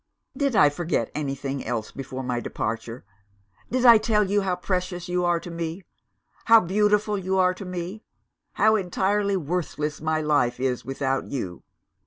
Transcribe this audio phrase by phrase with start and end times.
[0.35, 3.05] "Did I forget anything else before my departure?
[3.69, 5.83] Did I tell you how precious you are to me?
[6.45, 8.01] how beautiful you are to me?
[8.53, 11.61] how entirely worthless my life is without you?